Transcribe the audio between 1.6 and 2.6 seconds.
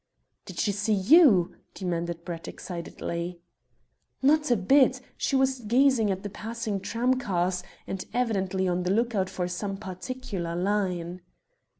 demanded Brett